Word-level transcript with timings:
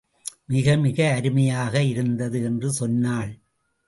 மிகமிக 0.49 0.99
அருமையாக 1.15 1.83
இருந்தது 1.83 2.43
என்று 2.43 2.71
சொன்னாள். 2.71 3.31